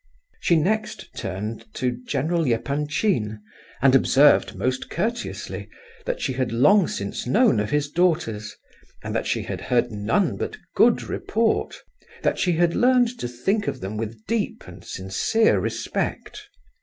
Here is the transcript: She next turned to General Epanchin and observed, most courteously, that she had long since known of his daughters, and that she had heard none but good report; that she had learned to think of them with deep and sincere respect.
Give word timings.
She 0.39 0.55
next 0.55 1.15
turned 1.15 1.63
to 1.75 1.91
General 1.91 2.45
Epanchin 2.47 3.39
and 3.83 3.93
observed, 3.93 4.55
most 4.55 4.89
courteously, 4.89 5.69
that 6.07 6.19
she 6.19 6.33
had 6.33 6.51
long 6.51 6.87
since 6.87 7.27
known 7.27 7.59
of 7.59 7.69
his 7.69 7.87
daughters, 7.91 8.55
and 9.03 9.13
that 9.15 9.27
she 9.27 9.43
had 9.43 9.61
heard 9.61 9.91
none 9.91 10.37
but 10.37 10.57
good 10.75 11.03
report; 11.03 11.75
that 12.23 12.39
she 12.39 12.53
had 12.53 12.73
learned 12.73 13.15
to 13.19 13.27
think 13.27 13.67
of 13.67 13.79
them 13.79 13.95
with 13.95 14.25
deep 14.25 14.67
and 14.67 14.83
sincere 14.83 15.59
respect. 15.59 16.49